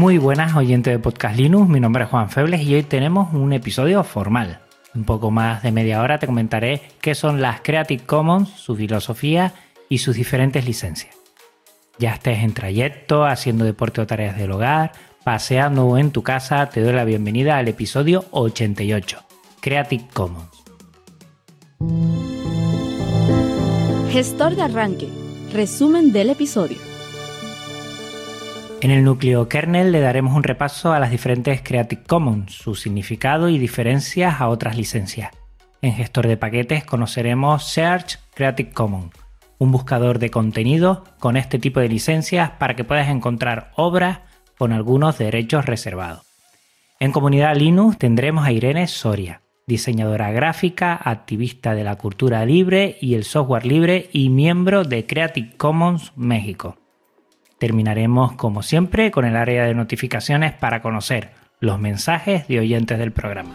[0.00, 3.52] Muy buenas oyentes de Podcast Linux, mi nombre es Juan Febles y hoy tenemos un
[3.52, 4.60] episodio formal.
[4.94, 9.52] Un poco más de media hora te comentaré qué son las Creative Commons, su filosofía
[9.90, 11.14] y sus diferentes licencias.
[11.98, 16.80] Ya estés en trayecto, haciendo deporte o tareas del hogar, paseando en tu casa, te
[16.80, 19.22] doy la bienvenida al episodio 88,
[19.60, 20.48] Creative Commons.
[24.10, 25.08] Gestor de arranque.
[25.52, 26.89] Resumen del episodio.
[28.82, 33.50] En el núcleo kernel le daremos un repaso a las diferentes Creative Commons, su significado
[33.50, 35.32] y diferencias a otras licencias.
[35.82, 39.14] En gestor de paquetes conoceremos Search Creative Commons,
[39.58, 44.20] un buscador de contenido con este tipo de licencias para que puedas encontrar obras
[44.56, 46.22] con algunos derechos reservados.
[47.00, 53.12] En comunidad Linux tendremos a Irene Soria, diseñadora gráfica, activista de la cultura libre y
[53.12, 56.78] el software libre y miembro de Creative Commons México.
[57.60, 61.28] Terminaremos, como siempre, con el área de notificaciones para conocer
[61.60, 63.50] los mensajes de oyentes del programa.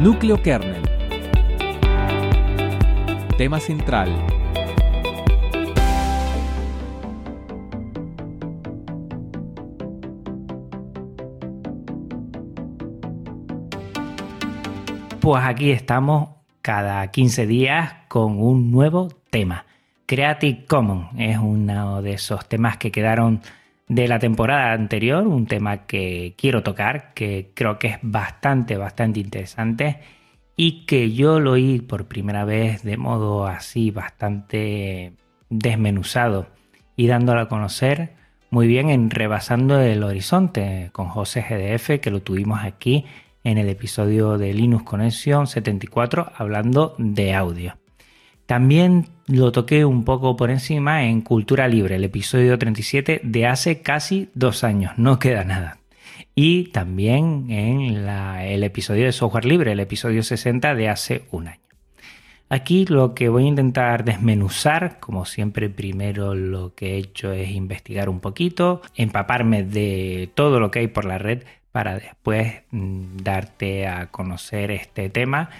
[0.00, 0.80] Núcleo kernel.
[3.36, 4.14] Tema central.
[15.20, 16.28] Pues aquí estamos
[16.62, 19.64] cada 15 días con un nuevo tema.
[20.10, 23.42] Creative Commons es uno de esos temas que quedaron
[23.86, 29.20] de la temporada anterior, un tema que quiero tocar, que creo que es bastante, bastante
[29.20, 30.00] interesante
[30.56, 35.12] y que yo lo oí por primera vez de modo así bastante
[35.48, 36.48] desmenuzado
[36.96, 38.14] y dándolo a conocer
[38.50, 43.04] muy bien en Rebasando el Horizonte con José GDF, que lo tuvimos aquí
[43.44, 47.79] en el episodio de Linux Connection 74 hablando de audio.
[48.50, 53.80] También lo toqué un poco por encima en Cultura Libre, el episodio 37 de hace
[53.80, 55.78] casi dos años, no queda nada.
[56.34, 61.60] Y también en el episodio de Software Libre, el episodio 60 de hace un año.
[62.48, 67.50] Aquí lo que voy a intentar desmenuzar, como siempre primero lo que he hecho es
[67.50, 73.18] investigar un poquito, empaparme de todo lo que hay por la red para después mm,
[73.18, 75.50] darte a conocer este tema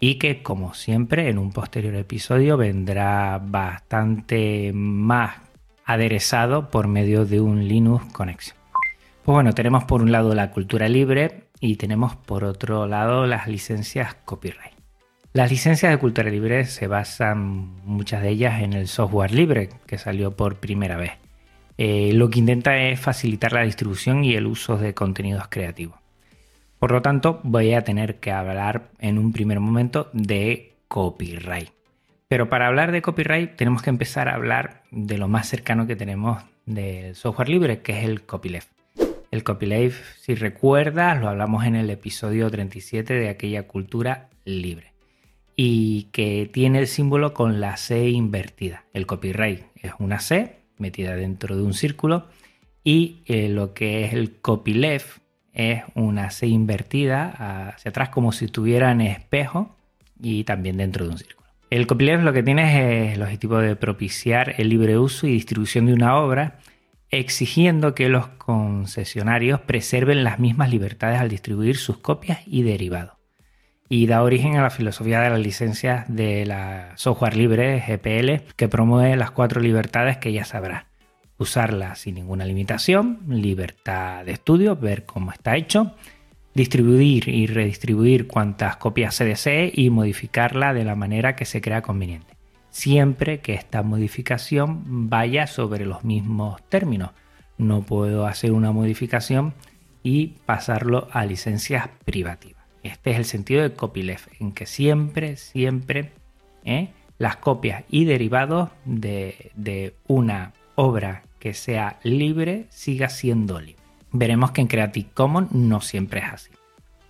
[0.00, 5.36] y que como siempre en un posterior episodio vendrá bastante más
[5.84, 8.56] aderezado por medio de un Linux Connection.
[9.24, 13.48] Pues bueno, tenemos por un lado la cultura libre y tenemos por otro lado las
[13.48, 14.74] licencias copyright.
[15.32, 19.98] Las licencias de cultura libre se basan muchas de ellas en el software libre que
[19.98, 21.12] salió por primera vez.
[21.76, 25.98] Eh, lo que intenta es facilitar la distribución y el uso de contenidos creativos.
[26.78, 31.70] Por lo tanto, voy a tener que hablar en un primer momento de copyright.
[32.28, 35.96] Pero para hablar de copyright tenemos que empezar a hablar de lo más cercano que
[35.96, 38.68] tenemos del software libre, que es el copyleft.
[39.30, 44.92] El copyleft, si recuerdas, lo hablamos en el episodio 37 de aquella cultura libre.
[45.56, 48.84] Y que tiene el símbolo con la C invertida.
[48.92, 52.28] El copyright es una C metida dentro de un círculo
[52.84, 55.18] y eh, lo que es el copyleft
[55.58, 59.76] es una C invertida hacia atrás como si estuviera en espejo
[60.22, 61.48] y también dentro de un círculo.
[61.68, 65.86] El copyleft lo que tiene es el objetivo de propiciar el libre uso y distribución
[65.86, 66.60] de una obra,
[67.10, 73.14] exigiendo que los concesionarios preserven las mismas libertades al distribuir sus copias y derivados.
[73.88, 78.68] Y da origen a la filosofía de las licencias de la software libre GPL, que
[78.68, 80.87] promueve las cuatro libertades que ya sabrás
[81.38, 85.94] usarla sin ninguna limitación, libertad de estudio, ver cómo está hecho,
[86.54, 91.82] distribuir y redistribuir cuantas copias se desee y modificarla de la manera que se crea
[91.82, 92.36] conveniente,
[92.70, 97.10] siempre que esta modificación vaya sobre los mismos términos.
[97.56, 99.54] No puedo hacer una modificación
[100.02, 102.64] y pasarlo a licencias privativas.
[102.82, 106.12] Este es el sentido de copyleft, en que siempre, siempre
[106.64, 106.90] ¿eh?
[107.18, 113.82] las copias y derivados de, de una obra que sea libre siga siendo libre.
[114.10, 116.50] Veremos que en Creative Commons no siempre es así.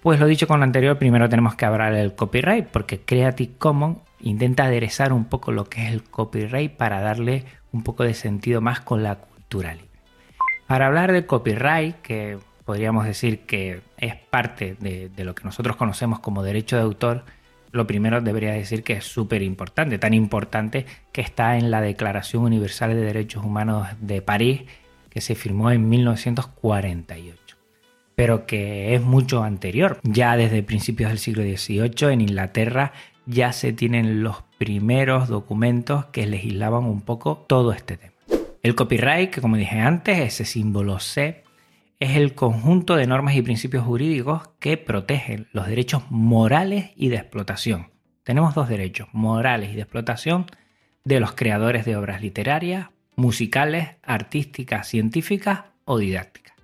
[0.03, 3.99] Pues lo dicho con lo anterior, primero tenemos que hablar del copyright, porque Creative Commons
[4.21, 8.61] intenta aderezar un poco lo que es el copyright para darle un poco de sentido
[8.61, 9.89] más con la cultura libre.
[10.67, 15.77] Para hablar de copyright, que podríamos decir que es parte de, de lo que nosotros
[15.77, 17.25] conocemos como derecho de autor,
[17.73, 22.43] lo primero debería decir que es súper importante, tan importante que está en la Declaración
[22.45, 24.63] Universal de Derechos Humanos de París,
[25.11, 27.57] que se firmó en 1948,
[28.15, 29.99] pero que es mucho anterior.
[30.03, 32.93] Ya desde principios del siglo XVIII en Inglaterra
[33.27, 38.15] ya se tienen los primeros documentos que legislaban un poco todo este tema.
[38.63, 41.45] El copyright, que como dije antes, ese símbolo C,
[42.01, 47.17] es el conjunto de normas y principios jurídicos que protegen los derechos morales y de
[47.17, 47.91] explotación.
[48.23, 50.47] Tenemos dos derechos, morales y de explotación,
[51.05, 56.55] de los creadores de obras literarias, musicales, artísticas, científicas o didácticas.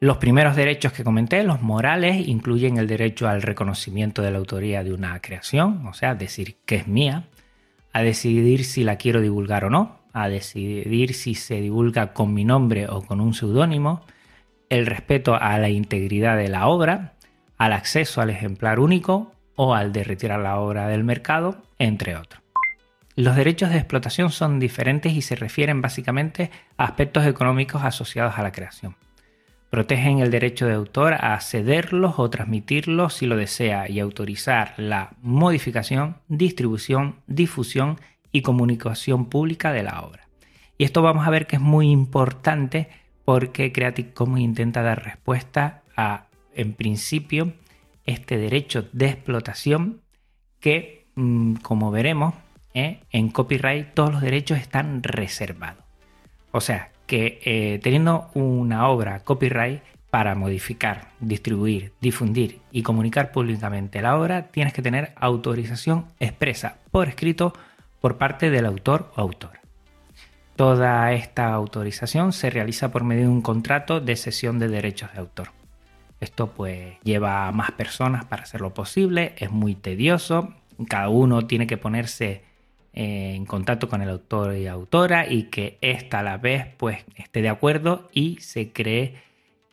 [0.00, 4.84] Los primeros derechos que comenté, los morales, incluyen el derecho al reconocimiento de la autoría
[4.84, 7.24] de una creación, o sea, decir que es mía,
[7.92, 12.44] a decidir si la quiero divulgar o no, a decidir si se divulga con mi
[12.44, 14.04] nombre o con un seudónimo,
[14.70, 17.14] el respeto a la integridad de la obra,
[17.56, 22.42] al acceso al ejemplar único o al de retirar la obra del mercado, entre otros.
[23.16, 28.44] Los derechos de explotación son diferentes y se refieren básicamente a aspectos económicos asociados a
[28.44, 28.94] la creación.
[29.70, 35.10] Protegen el derecho de autor a cederlos o transmitirlos si lo desea y autorizar la
[35.20, 37.98] modificación, distribución, difusión
[38.30, 40.28] y comunicación pública de la obra.
[40.78, 42.88] Y esto vamos a ver que es muy importante
[43.28, 47.52] porque Creative Commons intenta dar respuesta a, en principio,
[48.06, 50.00] este derecho de explotación
[50.60, 52.32] que, mm, como veremos,
[52.72, 55.84] eh, en copyright todos los derechos están reservados.
[56.52, 64.00] O sea, que eh, teniendo una obra copyright para modificar, distribuir, difundir y comunicar públicamente
[64.00, 67.52] la obra, tienes que tener autorización expresa por escrito
[68.00, 69.57] por parte del autor o autora.
[70.58, 75.20] Toda esta autorización se realiza por medio de un contrato de cesión de derechos de
[75.20, 75.50] autor.
[76.18, 80.52] Esto pues lleva a más personas para hacerlo posible, es muy tedioso,
[80.88, 82.42] cada uno tiene que ponerse
[82.92, 87.04] eh, en contacto con el autor y autora y que ésta a la vez pues
[87.14, 89.14] esté de acuerdo y se cree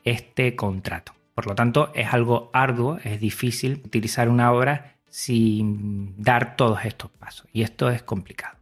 [0.04, 1.14] este contrato.
[1.34, 7.10] Por lo tanto, es algo arduo, es difícil utilizar una obra sin dar todos estos
[7.10, 8.56] pasos y esto es complicado.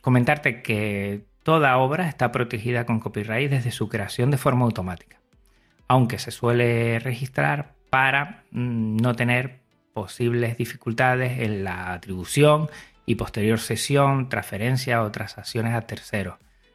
[0.00, 5.20] Comentarte que Toda obra está protegida con copyright desde su creación de forma automática,
[5.86, 9.60] aunque se suele registrar para mm, no tener
[9.94, 12.68] posibles dificultades en la atribución
[13.06, 16.34] y posterior cesión, transferencia o transacciones a terceros.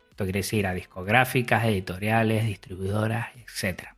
[0.10, 3.90] Esto quiere decir a discográficas, editoriales, distribuidoras, etc.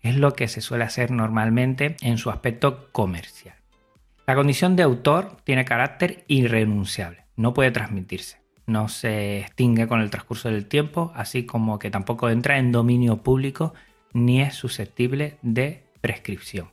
[0.00, 3.56] Es lo que se suele hacer normalmente en su aspecto comercial.
[4.26, 10.10] La condición de autor tiene carácter irrenunciable, no puede transmitirse no se extingue con el
[10.10, 13.74] transcurso del tiempo, así como que tampoco entra en dominio público
[14.12, 16.70] ni es susceptible de prescripción.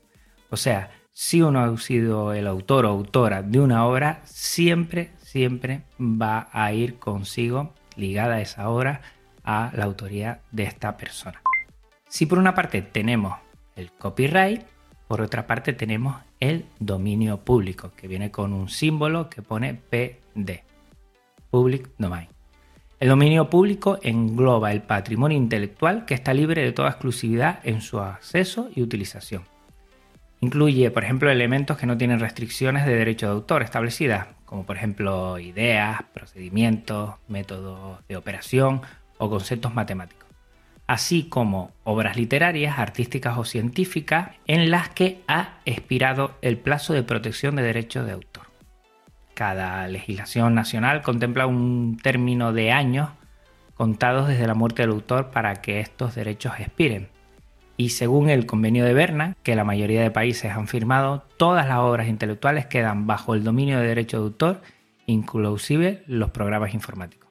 [0.50, 5.84] O sea, si uno ha sido el autor o autora de una obra, siempre, siempre
[6.00, 9.02] va a ir consigo ligada esa obra
[9.44, 11.42] a la autoría de esta persona.
[12.08, 13.38] Si por una parte tenemos
[13.76, 14.64] el copyright,
[15.08, 20.64] por otra parte tenemos el dominio público, que viene con un símbolo que pone PD.
[21.52, 22.30] Public Domain.
[23.02, 28.00] El dominio público engloba el patrimonio intelectual que está libre de toda exclusividad en su
[28.00, 29.44] acceso y utilización.
[30.40, 34.78] Incluye, por ejemplo, elementos que no tienen restricciones de derecho de autor establecidas, como por
[34.78, 38.82] ejemplo ideas, procedimientos, métodos de operación
[39.18, 40.28] o conceptos matemáticos,
[40.88, 47.04] así como obras literarias, artísticas o científicas en las que ha expirado el plazo de
[47.04, 48.51] protección de derechos de autor.
[49.42, 53.10] Cada legislación nacional contempla un término de años
[53.74, 57.10] contados desde la muerte del autor para que estos derechos expiren.
[57.76, 61.80] Y según el convenio de Berna, que la mayoría de países han firmado, todas las
[61.80, 64.62] obras intelectuales quedan bajo el dominio de derecho de autor,
[65.08, 67.28] inclusive los programas informáticos.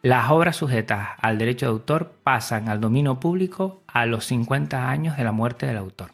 [0.00, 5.18] Las obras sujetas al derecho de autor pasan al dominio público a los 50 años
[5.18, 6.12] de la muerte del autor.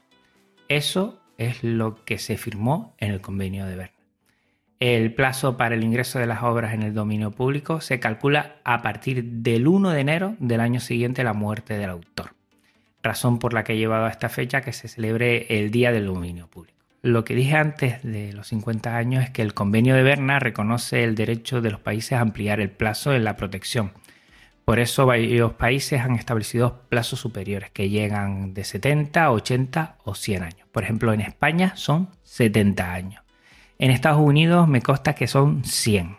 [0.67, 4.00] Eso es lo que se firmó en el convenio de Berna.
[4.81, 8.81] El plazo para el ingreso de las obras en el dominio público se calcula a
[8.81, 12.33] partir del 1 de enero del año siguiente a la muerte del autor,
[13.03, 16.07] razón por la que he llevado a esta fecha que se celebre el Día del
[16.07, 16.79] Dominio Público.
[17.03, 21.05] Lo que dije antes de los 50 años es que el convenio de Berna reconoce
[21.05, 23.93] el derecho de los países a ampliar el plazo en la protección,
[24.65, 30.43] Por eso varios países han establecido plazos superiores que llegan de 70, 80 o 100
[30.43, 30.69] años.
[30.73, 33.30] Por ejemplo, en España son 70 años.
[33.81, 36.19] En Estados Unidos me consta que son 100.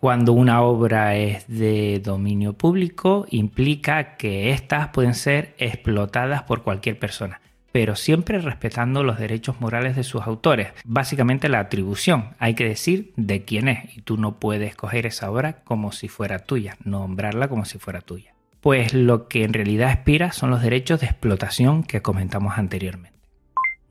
[0.00, 6.98] Cuando una obra es de dominio público, implica que éstas pueden ser explotadas por cualquier
[6.98, 10.68] persona, pero siempre respetando los derechos morales de sus autores.
[10.86, 15.30] Básicamente la atribución, hay que decir de quién es, y tú no puedes coger esa
[15.30, 18.32] obra como si fuera tuya, nombrarla como si fuera tuya.
[18.62, 23.11] Pues lo que en realidad expira son los derechos de explotación que comentamos anteriormente.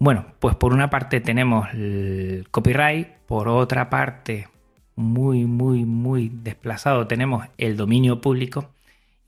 [0.01, 4.47] Bueno, pues por una parte tenemos el copyright, por otra parte
[4.95, 8.71] muy, muy, muy desplazado tenemos el dominio público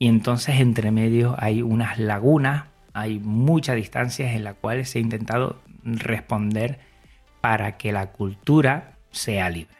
[0.00, 5.02] y entonces entre medio hay unas lagunas, hay muchas distancias en las cuales se ha
[5.02, 6.80] intentado responder
[7.40, 9.76] para que la cultura sea libre.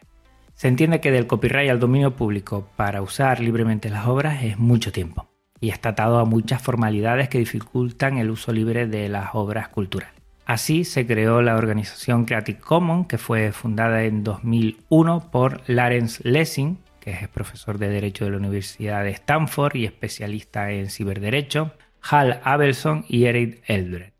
[0.53, 4.93] Se entiende que del copyright al dominio público para usar libremente las obras es mucho
[4.93, 5.27] tiempo
[5.59, 10.14] y está atado a muchas formalidades que dificultan el uso libre de las obras culturales.
[10.45, 16.77] Así se creó la organización Creative Commons, que fue fundada en 2001 por Lawrence Lessing,
[16.99, 21.71] que es profesor de Derecho de la Universidad de Stanford y especialista en ciberderecho,
[22.01, 24.13] Hal Abelson y Eric Eldred.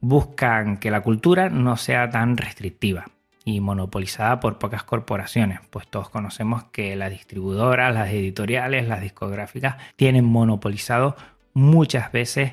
[0.00, 3.06] Buscan que la cultura no sea tan restrictiva
[3.44, 9.76] y monopolizada por pocas corporaciones, pues todos conocemos que las distribuidoras, las editoriales, las discográficas
[9.96, 11.16] tienen monopolizado
[11.52, 12.52] muchas veces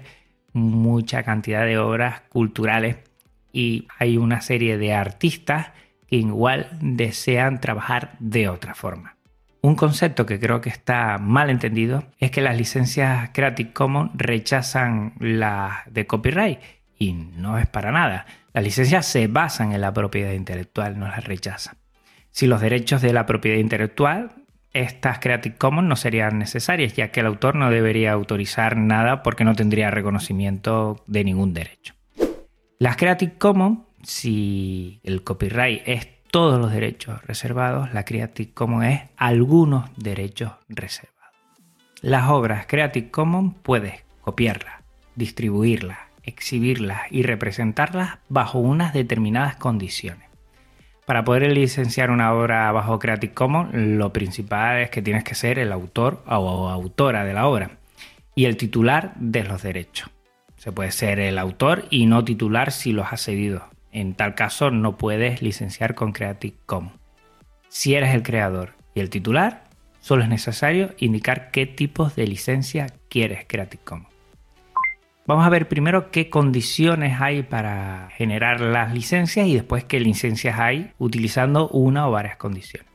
[0.58, 2.98] mucha cantidad de obras culturales
[3.52, 5.72] y hay una serie de artistas
[6.08, 9.18] que igual desean trabajar de otra forma.
[9.62, 15.14] Un concepto que creo que está mal entendido es que las licencias Creative Commons rechazan
[15.20, 16.60] las de copyright
[16.98, 18.26] y no es para nada.
[18.54, 21.78] Las licencias se basan en la propiedad intelectual, no las rechazan.
[22.32, 24.46] Si los derechos de la propiedad intelectual
[24.82, 29.44] estas Creative Commons no serían necesarias, ya que el autor no debería autorizar nada porque
[29.44, 31.94] no tendría reconocimiento de ningún derecho.
[32.80, 39.02] Las Creative Commons, si el copyright es todos los derechos reservados, la Creative Commons es
[39.18, 41.18] algunos derechos reservados.
[42.02, 44.76] Las obras Creative Commons puedes copiarlas,
[45.16, 50.27] distribuirlas, exhibirlas y representarlas bajo unas determinadas condiciones.
[51.08, 55.58] Para poder licenciar una obra bajo Creative Commons, lo principal es que tienes que ser
[55.58, 57.78] el autor o autora de la obra
[58.36, 60.10] y el titular de los derechos.
[60.58, 63.70] Se puede ser el autor y no titular si los has cedido.
[63.94, 67.00] En tal caso no puedes licenciar con Creative Commons.
[67.70, 69.64] Si eres el creador y el titular,
[70.02, 74.17] solo es necesario indicar qué tipos de licencia quieres Creative Commons.
[75.28, 80.58] Vamos a ver primero qué condiciones hay para generar las licencias y después qué licencias
[80.58, 82.90] hay utilizando una o varias condiciones.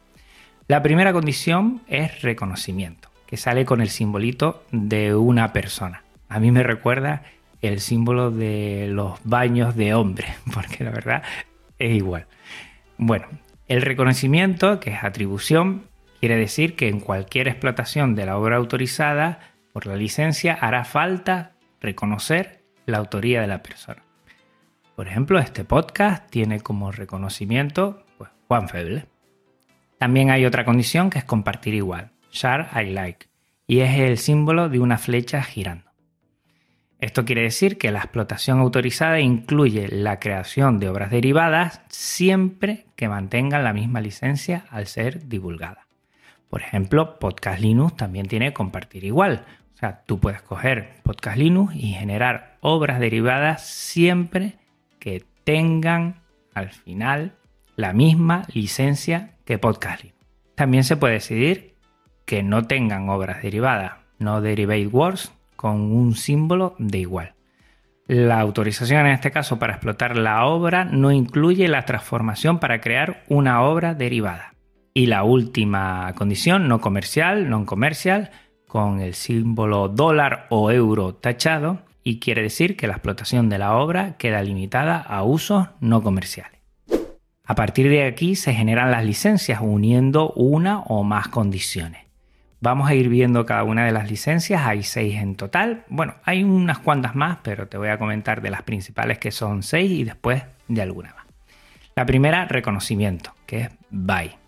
[0.66, 6.04] La primera condición es reconocimiento, que sale con el simbolito de una persona.
[6.30, 7.22] A mí me recuerda
[7.60, 11.22] el símbolo de los baños de hombre, porque la verdad
[11.78, 12.24] es igual.
[12.96, 13.26] Bueno,
[13.68, 15.82] el reconocimiento, que es atribución,
[16.18, 19.38] quiere decir que en cualquier explotación de la obra autorizada
[19.74, 24.02] por la licencia hará falta reconocer la autoría de la persona.
[24.96, 29.06] Por ejemplo, este podcast tiene como reconocimiento pues, Juan Feble.
[29.98, 33.26] También hay otra condición que es compartir igual, share I like,
[33.66, 35.90] y es el símbolo de una flecha girando.
[36.98, 43.08] Esto quiere decir que la explotación autorizada incluye la creación de obras derivadas siempre que
[43.08, 45.88] mantengan la misma licencia al ser divulgada.
[46.48, 49.46] Por ejemplo, Podcast Linux también tiene compartir igual,
[49.82, 54.54] sea, tú puedes coger Podcast Linux y generar obras derivadas siempre
[55.00, 56.22] que tengan
[56.54, 57.32] al final
[57.74, 60.18] la misma licencia que Podcast Linux.
[60.54, 61.74] También se puede decidir
[62.26, 67.34] que no tengan obras derivadas, no derivate words, con un símbolo de igual.
[68.06, 73.24] La autorización en este caso para explotar la obra no incluye la transformación para crear
[73.28, 74.54] una obra derivada.
[74.94, 78.30] Y la última condición, no comercial, non comercial,
[78.72, 83.76] con el símbolo dólar o euro tachado y quiere decir que la explotación de la
[83.76, 86.58] obra queda limitada a usos no comerciales.
[87.44, 92.06] A partir de aquí se generan las licencias uniendo una o más condiciones.
[92.62, 95.84] Vamos a ir viendo cada una de las licencias, hay seis en total.
[95.90, 99.62] Bueno, hay unas cuantas más, pero te voy a comentar de las principales que son
[99.62, 101.26] seis y después de alguna más.
[101.94, 104.41] La primera, reconocimiento, que es BY.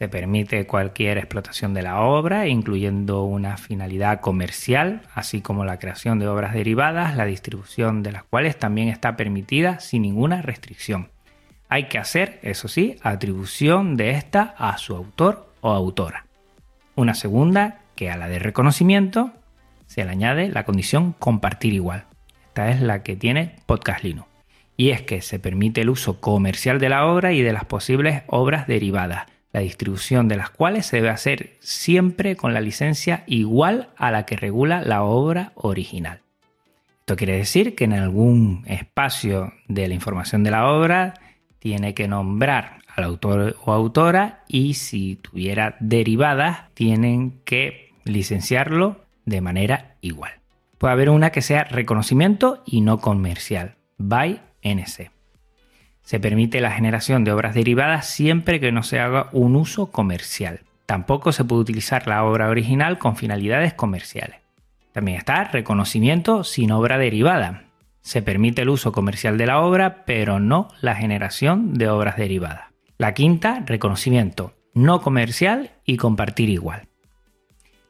[0.00, 6.18] Se permite cualquier explotación de la obra, incluyendo una finalidad comercial, así como la creación
[6.18, 11.10] de obras derivadas, la distribución de las cuales también está permitida sin ninguna restricción.
[11.68, 16.24] Hay que hacer, eso sí, atribución de esta a su autor o autora.
[16.96, 19.32] Una segunda, que a la de reconocimiento,
[19.86, 22.06] se le añade la condición compartir igual.
[22.46, 24.26] Esta es la que tiene Podcast Linux.
[24.78, 28.22] Y es que se permite el uso comercial de la obra y de las posibles
[28.28, 33.90] obras derivadas, la distribución de las cuales se debe hacer siempre con la licencia igual
[33.96, 36.20] a la que regula la obra original.
[37.00, 41.14] Esto quiere decir que en algún espacio de la información de la obra
[41.58, 49.40] tiene que nombrar al autor o autora y si tuviera derivadas tienen que licenciarlo de
[49.40, 50.32] manera igual.
[50.78, 55.10] Puede haber una que sea reconocimiento y no comercial, by NC.
[56.02, 60.60] Se permite la generación de obras derivadas siempre que no se haga un uso comercial.
[60.86, 64.36] Tampoco se puede utilizar la obra original con finalidades comerciales.
[64.92, 67.64] También está reconocimiento sin obra derivada.
[68.00, 72.64] Se permite el uso comercial de la obra, pero no la generación de obras derivadas.
[72.98, 76.88] La quinta, reconocimiento no comercial y compartir igual.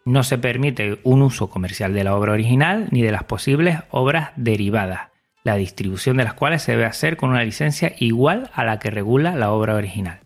[0.04, 4.30] No se permite un uso comercial de la obra original ni de las posibles obras
[4.36, 5.09] derivadas,
[5.44, 8.90] la distribución de las cuales se debe hacer con una licencia igual a la que
[8.90, 10.20] regula la obra original.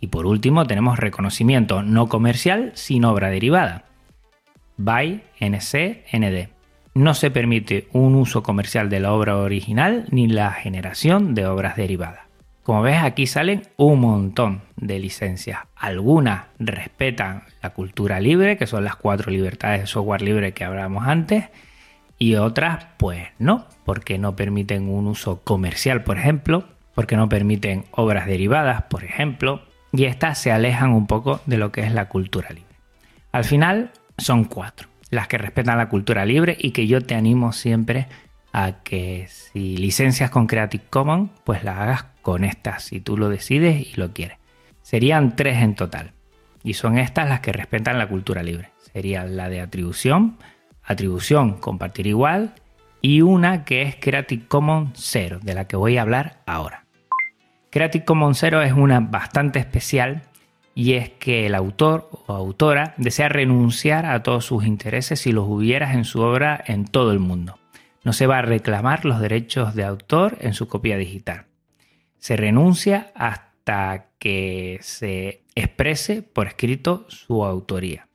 [0.00, 3.84] Y por último tenemos reconocimiento no comercial sin obra derivada.
[4.76, 6.48] BY NC ND.
[6.94, 11.76] No se permite un uso comercial de la obra original ni la generación de obras
[11.76, 12.26] derivadas.
[12.62, 15.60] Como ves aquí salen un montón de licencias.
[15.76, 21.06] Algunas respetan la cultura libre, que son las cuatro libertades de software libre que hablábamos
[21.06, 21.44] antes,
[22.18, 27.84] y otras pues no, porque no permiten un uso comercial, por ejemplo, porque no permiten
[27.90, 32.08] obras derivadas, por ejemplo, y estas se alejan un poco de lo que es la
[32.08, 32.76] cultura libre.
[33.32, 37.52] Al final son cuatro, las que respetan la cultura libre y que yo te animo
[37.52, 38.06] siempre
[38.52, 43.28] a que si licencias con Creative Commons, pues las hagas con estas, si tú lo
[43.28, 44.38] decides y lo quieres.
[44.80, 46.12] Serían tres en total,
[46.64, 48.70] y son estas las que respetan la cultura libre.
[48.92, 50.38] Sería la de atribución,
[50.86, 52.54] atribución compartir igual
[53.02, 56.86] y una que es Creative Commons 0, de la que voy a hablar ahora.
[57.70, 60.22] Creative Commons 0 es una bastante especial
[60.74, 65.46] y es que el autor o autora desea renunciar a todos sus intereses si los
[65.48, 67.58] hubieras en su obra en todo el mundo.
[68.04, 71.46] No se va a reclamar los derechos de autor en su copia digital.
[72.18, 78.06] Se renuncia hasta que se exprese por escrito su autoría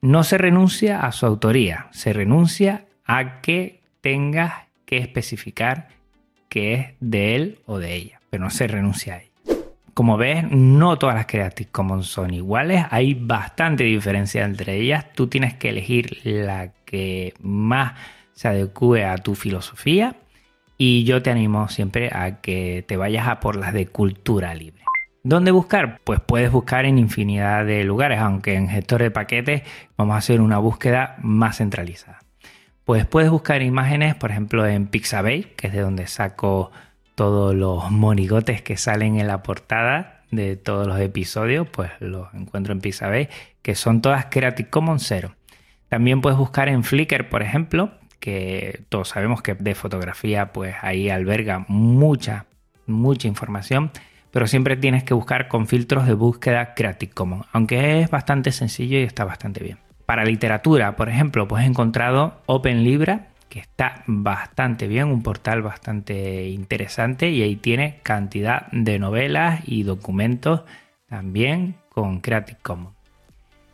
[0.00, 4.52] no se renuncia a su autoría, se renuncia a que tengas
[4.84, 5.88] que especificar
[6.48, 9.32] que es de él o de ella, pero no se renuncia a ella.
[9.94, 15.26] Como ves, no todas las Creative Commons son iguales, hay bastante diferencia entre ellas, tú
[15.26, 17.94] tienes que elegir la que más
[18.32, 20.16] se adecue a tu filosofía
[20.76, 24.75] y yo te animo siempre a que te vayas a por las de cultura libre.
[25.28, 25.98] ¿Dónde buscar?
[26.04, 29.62] Pues puedes buscar en infinidad de lugares, aunque en gestor de paquetes
[29.96, 32.20] vamos a hacer una búsqueda más centralizada.
[32.84, 36.70] Pues puedes buscar imágenes, por ejemplo, en Pixabay, que es de donde saco
[37.16, 42.72] todos los monigotes que salen en la portada de todos los episodios, pues los encuentro
[42.72, 43.28] en Pixabay,
[43.62, 45.34] que son todas Creative Commons 0.
[45.88, 51.10] También puedes buscar en Flickr, por ejemplo, que todos sabemos que de fotografía, pues ahí
[51.10, 52.46] alberga mucha,
[52.86, 53.90] mucha información
[54.30, 58.98] pero siempre tienes que buscar con filtros de búsqueda Creative Commons, aunque es bastante sencillo
[58.98, 59.78] y está bastante bien.
[60.04, 65.62] Para literatura, por ejemplo, pues he encontrado Open Libra, que está bastante bien, un portal
[65.62, 70.62] bastante interesante y ahí tiene cantidad de novelas y documentos
[71.08, 72.96] también con Creative Commons.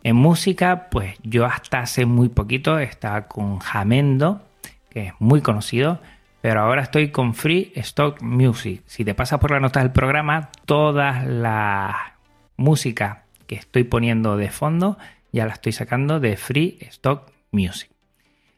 [0.03, 4.41] En música, pues yo hasta hace muy poquito estaba con Jamendo,
[4.89, 5.99] que es muy conocido,
[6.43, 8.83] pero ahora estoy con Free Stock Music.
[8.85, 12.17] Si te pasas por la nota del programa, toda la
[12.57, 14.97] música que estoy poniendo de fondo
[15.31, 17.89] ya la estoy sacando de Free Stock Music.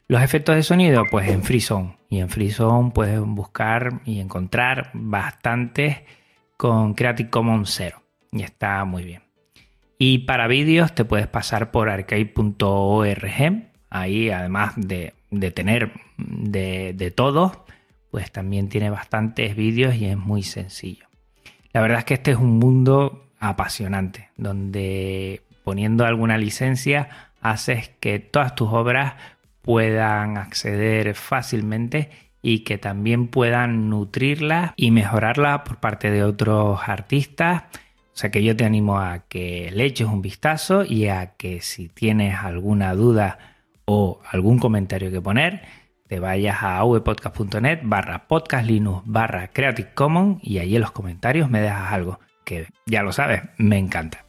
[0.08, 1.96] Los efectos de sonido, pues en FreeZone.
[2.10, 5.98] Y en FreeZone puedes buscar y encontrar bastantes
[6.58, 8.02] con Creative Commons 0.
[8.32, 9.22] Y está muy bien.
[10.00, 13.70] Y para vídeos te puedes pasar por arcade.org.
[13.92, 15.14] Ahí, además de,
[15.54, 17.65] tener de, de todo,
[18.16, 21.06] pues también tiene bastantes vídeos y es muy sencillo.
[21.74, 27.10] La verdad es que este es un mundo apasionante, donde poniendo alguna licencia
[27.42, 29.16] haces que todas tus obras
[29.62, 32.10] puedan acceder fácilmente
[32.42, 37.64] y que también puedan nutrirlas y mejorarlas por parte de otros artistas.
[37.74, 41.60] O sea que yo te animo a que le eches un vistazo y a que
[41.60, 43.40] si tienes alguna duda
[43.84, 45.64] o algún comentario que poner,
[46.08, 51.62] te vayas a avpodcast.net barra podcastlinux barra Creative Commons y ahí en los comentarios me
[51.62, 54.24] dejas algo que ya lo sabes, me encanta.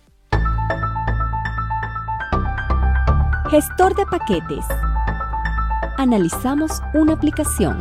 [3.50, 4.64] Gestor de paquetes.
[5.98, 7.80] analizamos una aplicación.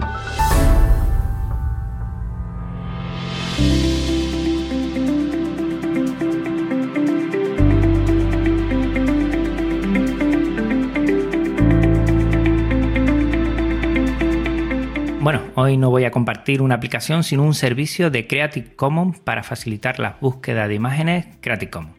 [15.25, 19.41] Bueno, hoy no voy a compartir una aplicación, sino un servicio de Creative Commons para
[19.41, 21.95] facilitar la búsqueda de imágenes Creative Commons.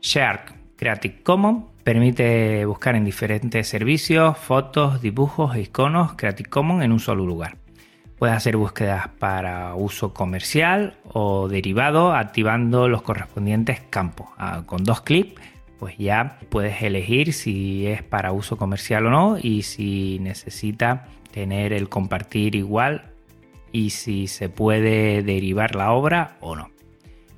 [0.00, 6.98] Shark Creative Commons permite buscar en diferentes servicios fotos, dibujos iconos Creative Commons en un
[6.98, 7.58] solo lugar.
[8.18, 14.28] Puedes hacer búsquedas para uso comercial o derivado activando los correspondientes campos.
[14.38, 15.38] Ah, con dos clics
[15.78, 21.72] pues ya puedes elegir si es para uso comercial o no y si necesita tener
[21.72, 23.10] el compartir igual
[23.72, 26.70] y si se puede derivar la obra o no.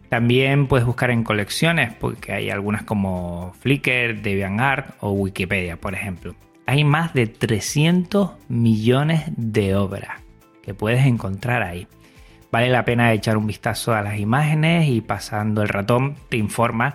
[0.08, 6.36] También puedes buscar en colecciones, porque hay algunas como Flickr, DeviantArt o Wikipedia, por ejemplo.
[6.66, 10.22] Hay más de 300 millones de obras
[10.62, 11.88] que puedes encontrar ahí.
[12.52, 16.94] Vale la pena echar un vistazo a las imágenes y pasando el ratón te informa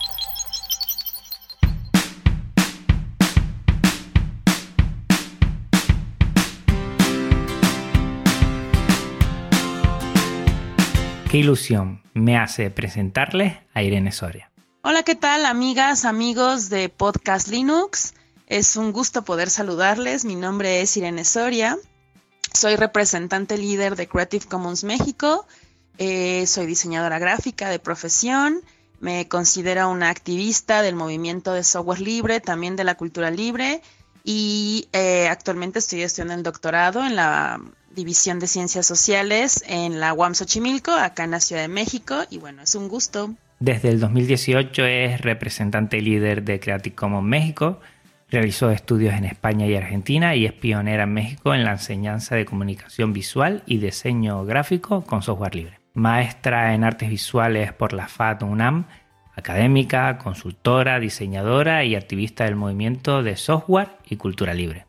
[11.30, 14.50] Qué ilusión me hace presentarles a Irene Soria.
[14.82, 18.14] Hola, ¿qué tal amigas, amigos de Podcast Linux?
[18.46, 20.24] Es un gusto poder saludarles.
[20.24, 21.76] Mi nombre es Irene Soria.
[22.52, 25.46] Soy representante líder de Creative Commons México.
[25.98, 28.62] Eh, soy diseñadora gráfica de profesión.
[29.00, 33.82] Me considero una activista del movimiento de software libre, también de la cultura libre.
[34.24, 37.60] Y eh, actualmente estoy estudiando el doctorado en la
[37.96, 42.38] División de Ciencias Sociales en la UAM Xochimilco, acá en la Ciudad de México, y
[42.38, 43.34] bueno, es un gusto.
[43.58, 47.80] Desde el 2018 es representante líder de Creative Commons México,
[48.30, 52.44] realizó estudios en España y Argentina y es pionera en México en la enseñanza de
[52.44, 55.80] comunicación visual y diseño gráfico con software libre.
[55.94, 58.86] Maestra en artes visuales por la FAT UNAM,
[59.34, 64.85] académica, consultora, diseñadora y activista del movimiento de software y cultura libre.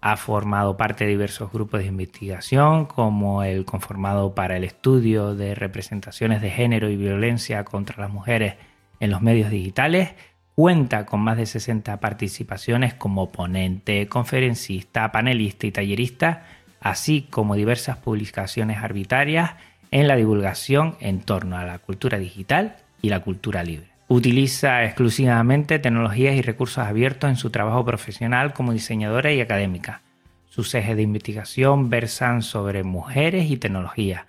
[0.00, 5.54] Ha formado parte de diversos grupos de investigación, como el conformado para el estudio de
[5.54, 8.54] representaciones de género y violencia contra las mujeres
[9.00, 10.14] en los medios digitales.
[10.54, 16.44] Cuenta con más de 60 participaciones como ponente, conferencista, panelista y tallerista,
[16.80, 19.52] así como diversas publicaciones arbitrarias
[19.90, 23.97] en la divulgación en torno a la cultura digital y la cultura libre.
[24.10, 30.00] Utiliza exclusivamente tecnologías y recursos abiertos en su trabajo profesional como diseñadora y académica.
[30.48, 34.26] Sus ejes de investigación versan sobre mujeres y tecnología,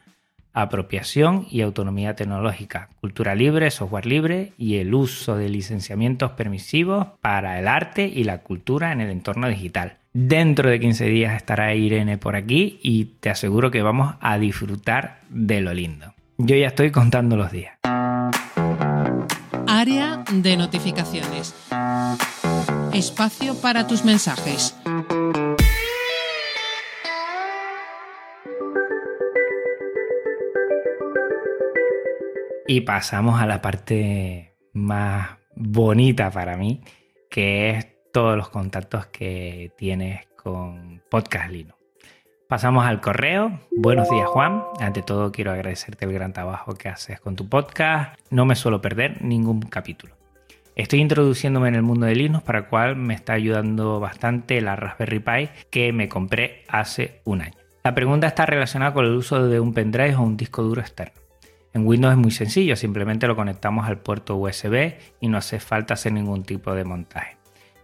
[0.52, 7.58] apropiación y autonomía tecnológica, cultura libre, software libre y el uso de licenciamientos permisivos para
[7.58, 9.96] el arte y la cultura en el entorno digital.
[10.12, 15.22] Dentro de 15 días estará Irene por aquí y te aseguro que vamos a disfrutar
[15.30, 16.14] de lo lindo.
[16.38, 17.80] Yo ya estoy contando los días.
[19.80, 21.56] Área de notificaciones.
[22.92, 24.76] Espacio para tus mensajes.
[32.68, 36.84] Y pasamos a la parte más bonita para mí,
[37.30, 41.79] que es todos los contactos que tienes con Podcast Lino.
[42.50, 43.60] Pasamos al correo.
[43.70, 44.64] Buenos días, Juan.
[44.80, 48.20] Ante todo, quiero agradecerte el gran trabajo que haces con tu podcast.
[48.32, 50.16] No me suelo perder ningún capítulo.
[50.76, 54.76] Estoy introduciéndome en el mundo de Linux, para el cual me está ayudando bastante la
[54.76, 57.54] Raspberry Pi que me compré hace un año.
[57.84, 61.22] La pregunta está relacionada con el uso de un pendrive o un disco duro externo.
[61.76, 65.94] En Windows es muy sencillo, simplemente lo conectamos al puerto USB y no hace falta
[65.94, 67.39] hacer ningún tipo de montaje.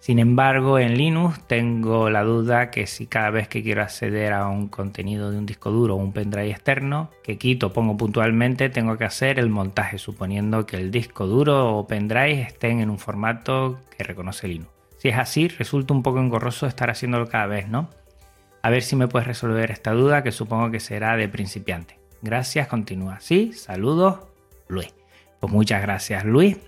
[0.06, 4.48] Sin embargo, en Linux tengo la duda que si cada vez que quiero acceder a
[4.48, 9.00] un contenido de un disco duro o un pendrive externo, que quito, pongo puntualmente, tengo
[9.00, 13.80] que hacer el montaje, suponiendo que el disco duro o pendrive estén en un formato
[13.98, 14.70] que reconoce Linux.
[15.00, 17.90] Si es así, resulta un poco engorroso estar haciéndolo cada vez, ¿no?
[18.62, 21.98] A ver si me puedes resolver esta duda que supongo que será de principiante.
[22.22, 23.54] Gracias, continúa así.
[23.54, 24.20] Saludos,
[24.68, 24.94] Luis.
[25.40, 26.60] Pues muchas gracias, Luis.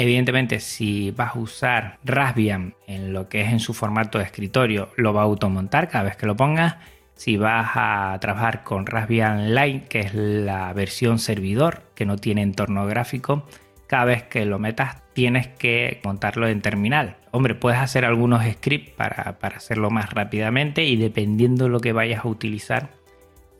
[0.00, 4.88] Evidentemente, si vas a usar Raspbian en lo que es en su formato de escritorio,
[4.96, 6.76] lo va a automontar cada vez que lo pongas.
[7.12, 12.40] Si vas a trabajar con Raspbian Lite, que es la versión servidor que no tiene
[12.40, 13.44] entorno gráfico,
[13.86, 17.18] cada vez que lo metas tienes que montarlo en terminal.
[17.30, 21.92] Hombre, puedes hacer algunos scripts para, para hacerlo más rápidamente y dependiendo de lo que
[21.92, 22.88] vayas a utilizar,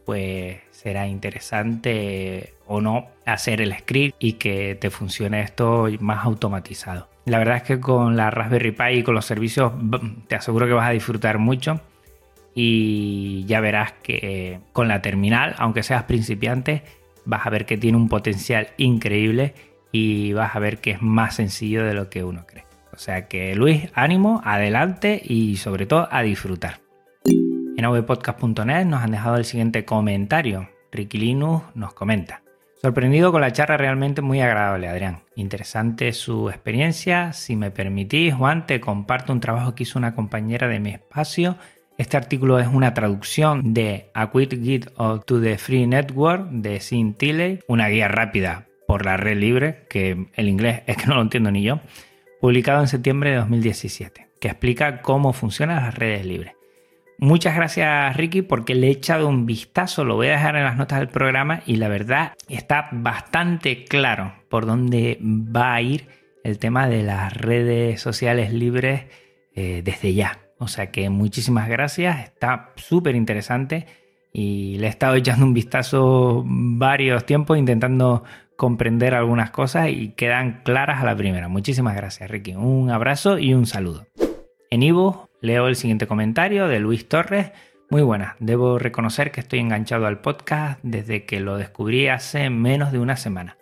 [0.07, 7.09] pues será interesante o no hacer el script y que te funcione esto más automatizado.
[7.25, 9.73] La verdad es que con la Raspberry Pi y con los servicios
[10.29, 11.81] te aseguro que vas a disfrutar mucho
[12.55, 16.85] y ya verás que con la terminal, aunque seas principiante,
[17.25, 19.55] vas a ver que tiene un potencial increíble
[19.91, 22.67] y vas a ver que es más sencillo de lo que uno cree.
[22.93, 26.79] O sea que Luis, ánimo, adelante y sobre todo a disfrutar.
[27.25, 30.69] En avpodcast.net nos han dejado el siguiente comentario.
[30.93, 32.43] Ricky Linus nos comenta.
[32.83, 35.21] Sorprendido con la charla realmente muy agradable, Adrián.
[35.37, 37.35] Interesante su experiencia.
[37.35, 41.59] Si me permitís, Juan, te comparto un trabajo que hizo una compañera de mi espacio.
[41.99, 44.87] Este artículo es una traducción de A Quick Guide
[45.27, 50.29] to the Free Network de Sin Tilley, una guía rápida por la red libre, que
[50.35, 51.81] el inglés es que no lo entiendo ni yo,
[52.41, 56.55] publicado en septiembre de 2017, que explica cómo funcionan las redes libres.
[57.23, 60.79] Muchas gracias Ricky porque le he echado un vistazo, lo voy a dejar en las
[60.79, 66.09] notas del programa y la verdad está bastante claro por dónde va a ir
[66.45, 69.03] el tema de las redes sociales libres
[69.55, 70.39] eh, desde ya.
[70.57, 73.85] O sea que muchísimas gracias, está súper interesante
[74.33, 78.25] y le he estado echando un vistazo varios tiempos intentando
[78.57, 81.49] comprender algunas cosas y quedan claras a la primera.
[81.49, 84.07] Muchísimas gracias Ricky, un abrazo y un saludo.
[84.71, 87.53] En Ivo Leo el siguiente comentario de Luis Torres.
[87.89, 92.93] Muy buena, debo reconocer que estoy enganchado al podcast desde que lo descubrí hace menos
[92.93, 93.57] de una semana.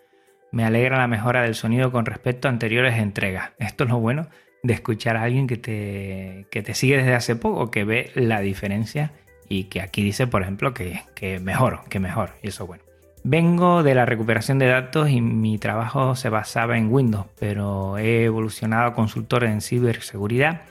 [0.51, 3.53] Me alegra la mejora del sonido con respecto a anteriores entregas.
[3.59, 4.27] Esto es lo bueno
[4.65, 8.41] de escuchar a alguien que te, que te sigue desde hace poco, que ve la
[8.41, 9.13] diferencia
[9.49, 12.83] y que aquí dice, por ejemplo, que, que mejor, que mejor, y eso bueno.
[13.23, 18.25] Vengo de la recuperación de datos y mi trabajo se basaba en Windows, pero he
[18.25, 20.63] evolucionado a consultor en ciberseguridad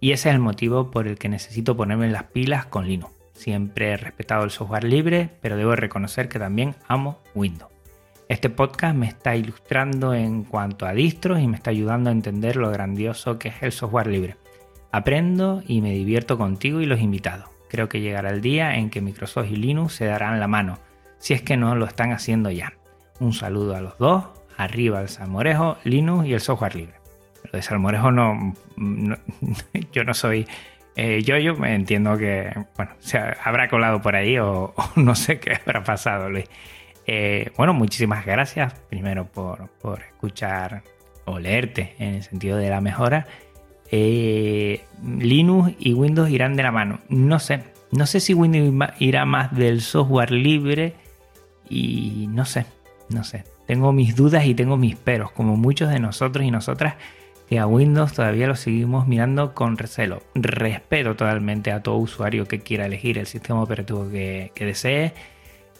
[0.00, 3.12] y ese es el motivo por el que necesito ponerme las pilas con Linux.
[3.32, 7.70] Siempre he respetado el software libre, pero debo reconocer que también amo Windows.
[8.28, 12.56] Este podcast me está ilustrando en cuanto a distros y me está ayudando a entender
[12.56, 14.36] lo grandioso que es el software libre.
[14.90, 17.48] Aprendo y me divierto contigo y los invitados.
[17.68, 20.78] Creo que llegará el día en que Microsoft y Linux se darán la mano,
[21.18, 22.72] si es que no lo están haciendo ya.
[23.20, 24.24] Un saludo a los dos,
[24.56, 27.05] arriba el salmorejo, Linux y el software libre.
[27.52, 28.54] Lo de salmorejo no,
[29.92, 30.46] yo no soy
[30.96, 35.52] eh, yo, yo entiendo que, bueno, se habrá colado por ahí o, no sé qué
[35.54, 36.46] habrá pasado, Luis.
[37.06, 40.82] Eh, bueno, muchísimas gracias primero por, escuchar
[41.26, 43.26] o leerte en el sentido de la mejora.
[43.90, 44.84] Eh,
[45.20, 47.00] Linux y Windows irán de la mano.
[47.10, 50.94] No sé, no sé si Windows irá más del software libre
[51.68, 52.64] y no sé,
[53.10, 53.44] no sé.
[53.66, 56.94] Tengo mis dudas y tengo mis peros, como muchos de nosotros y nosotras
[57.48, 60.22] que a Windows todavía lo seguimos mirando con recelo.
[60.34, 65.14] Respeto totalmente a todo usuario que quiera elegir el sistema operativo que, desee.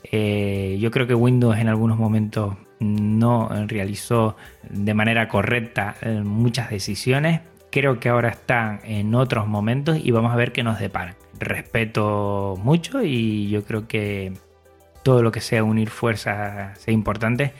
[0.04, 4.36] Eh, yo creo que Windows en algunos momentos no realizó
[4.68, 7.40] de manera correcta eh, muchas decisiones.
[7.70, 11.16] Creo que ahora están en otros momentos y vamos a ver qué nos deparan.
[11.38, 14.32] Respeto mucho y yo creo que
[15.02, 17.52] todo lo que sea unir fuerzas sea importante.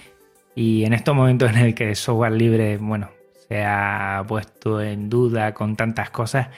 [0.54, 3.10] Y en estos momentos en el que software libre, bueno,
[3.48, 6.48] se ha puesto en duda con tantas cosas,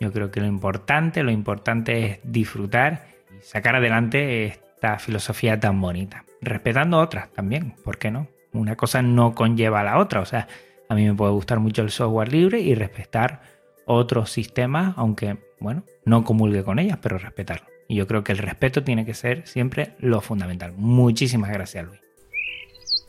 [0.00, 3.06] yo creo que lo importante, lo importante es disfrutar
[3.36, 8.28] y sacar adelante esta filosofía tan bonita, respetando otras también, ¿por qué no?
[8.52, 10.48] Una cosa no conlleva a la otra, o sea,
[10.88, 13.42] a mí me puede gustar mucho el software libre y respetar
[13.84, 17.66] otros sistemas, aunque, bueno, no comulgue con ellas, pero respetarlo.
[17.88, 20.72] Y yo creo que el respeto tiene que ser siempre lo fundamental.
[20.76, 22.07] Muchísimas gracias, Luis.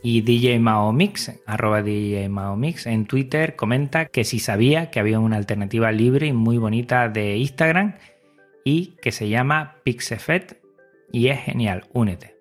[0.02, 5.38] Y DJ Mix, arroba DJ Mix en Twitter, comenta que si sabía que había una
[5.38, 7.96] alternativa libre y muy bonita de Instagram
[8.64, 10.62] y que se llama Pixefet
[11.12, 12.38] y es genial, únete.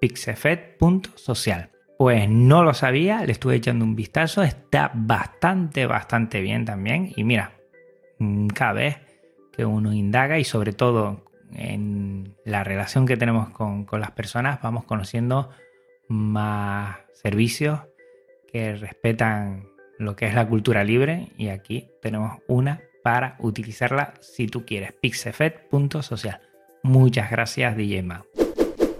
[0.00, 1.70] Pixefet.social.
[1.98, 7.12] Pues no lo sabía, le estuve echando un vistazo, está bastante, bastante bien también.
[7.16, 7.52] Y mira,
[8.18, 8.96] mm, cada vez
[9.52, 14.60] que uno indaga y sobre todo en la relación que tenemos con, con las personas,
[14.60, 15.50] vamos conociendo
[16.08, 17.80] más servicios
[18.50, 24.46] que respetan lo que es la cultura libre y aquí tenemos una para utilizarla si
[24.46, 26.40] tú quieres, pixefet.social.
[26.82, 28.04] Muchas gracias DJ.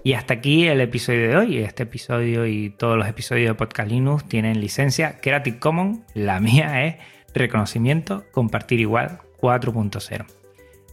[0.05, 1.59] Y hasta aquí el episodio de hoy.
[1.59, 6.01] Este episodio y todos los episodios de Podcast Linux tienen licencia Creative Commons.
[6.13, 6.97] La mía es
[7.33, 10.27] reconocimiento compartir igual 4.0.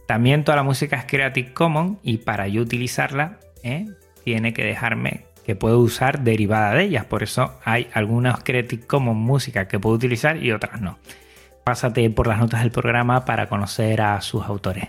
[0.06, 3.86] También toda la música es Creative Commons y para yo utilizarla ¿eh?
[4.24, 7.04] tiene que dejarme que puedo usar derivada de ellas.
[7.04, 10.98] Por eso hay algunas Creative Commons música que puedo utilizar y otras no.
[11.64, 14.88] Pásate por las notas del programa para conocer a sus autores.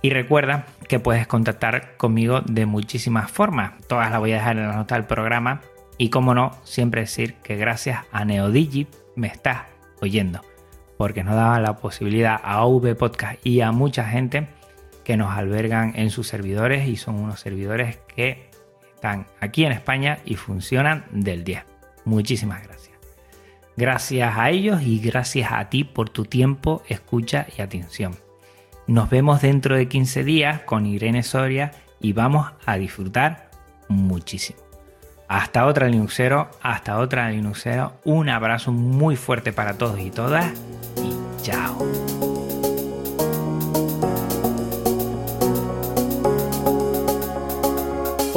[0.00, 3.72] Y recuerda que puedes contactar conmigo de muchísimas formas.
[3.88, 5.60] Todas las voy a dejar en las notas del programa.
[5.96, 9.62] Y como no, siempre decir que gracias a Neodigit me estás
[10.00, 10.40] oyendo.
[10.96, 14.48] Porque nos da la posibilidad a V Podcast y a mucha gente
[15.02, 18.47] que nos albergan en sus servidores y son unos servidores que
[18.98, 21.62] están aquí en España y funcionan del 10.
[22.04, 22.98] Muchísimas gracias.
[23.76, 28.16] Gracias a ellos y gracias a ti por tu tiempo, escucha y atención.
[28.88, 33.50] Nos vemos dentro de 15 días con Irene Soria y vamos a disfrutar
[33.88, 34.58] muchísimo.
[35.28, 38.00] Hasta otra Linuxero, hasta otra Linuxero.
[38.02, 40.52] Un abrazo muy fuerte para todos y todas
[40.96, 42.17] y chao.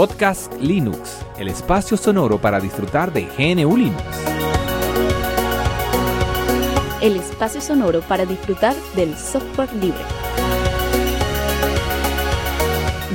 [0.02, 4.02] Podcast Linux, el espacio sonoro para disfrutar de GNU Linux.
[7.02, 10.02] El espacio sonoro para disfrutar del software libre.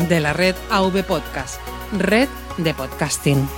[0.08, 1.60] De la red AV Podcast,
[1.98, 3.48] red de podcasting.